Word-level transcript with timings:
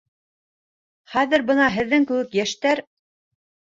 Хәҙер 1.15 1.45
бына 1.51 1.67
һеҙҙең 1.75 2.09
кеүек 2.13 2.35
йәштәр: 2.41 2.83